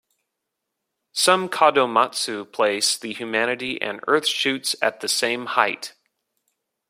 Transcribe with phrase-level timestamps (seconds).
[1.11, 5.93] Some "kadomatsu" place the humanity and earth shoots at the same height.